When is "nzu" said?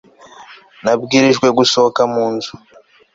2.33-2.53